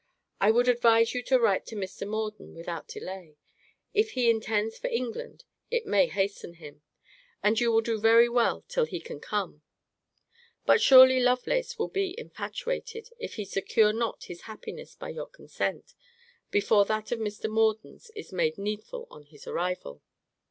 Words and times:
I 0.39 0.49
would 0.49 0.67
advise 0.67 1.13
you 1.13 1.21
to 1.25 1.37
write 1.39 1.67
to 1.67 1.75
Mr. 1.75 2.07
Morden 2.07 2.55
without 2.55 2.87
delay. 2.87 3.37
If 3.93 4.13
he 4.13 4.31
intends 4.31 4.79
for 4.79 4.87
England, 4.87 5.43
it 5.69 5.85
may 5.85 6.07
hasten 6.07 6.55
him. 6.55 6.81
And 7.43 7.59
you 7.59 7.71
will 7.71 7.81
do 7.81 7.99
very 7.99 8.27
well 8.27 8.65
till 8.67 8.85
he 8.85 8.99
can 8.99 9.19
come. 9.19 9.61
But, 10.65 10.81
surely 10.81 11.19
Lovelace 11.19 11.77
will 11.77 11.87
be 11.89 12.15
infatuated, 12.19 13.09
if 13.19 13.35
he 13.35 13.45
secure 13.45 13.93
not 13.93 14.23
his 14.23 14.41
happiness 14.49 14.95
by 14.95 15.09
your 15.09 15.27
consent, 15.27 15.93
before 16.49 16.83
that 16.85 17.11
of 17.11 17.19
Mr. 17.19 17.47
Morden's 17.47 18.09
is 18.15 18.33
made 18.33 18.57
needful 18.57 19.07
on 19.11 19.25
his 19.27 19.45
arrival. 19.45 20.01